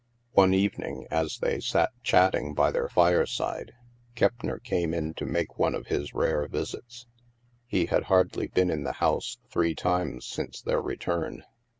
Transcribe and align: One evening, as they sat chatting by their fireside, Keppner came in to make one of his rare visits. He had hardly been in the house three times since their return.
One 0.31 0.51
evening, 0.55 1.05
as 1.11 1.37
they 1.37 1.59
sat 1.59 1.91
chatting 2.01 2.55
by 2.55 2.71
their 2.71 2.89
fireside, 2.89 3.73
Keppner 4.15 4.57
came 4.57 4.95
in 4.95 5.13
to 5.13 5.27
make 5.27 5.59
one 5.59 5.75
of 5.75 5.85
his 5.85 6.15
rare 6.15 6.47
visits. 6.47 7.05
He 7.67 7.85
had 7.85 8.05
hardly 8.05 8.47
been 8.47 8.71
in 8.71 8.83
the 8.83 8.93
house 8.93 9.37
three 9.51 9.75
times 9.75 10.25
since 10.25 10.59
their 10.59 10.81
return. 10.81 11.43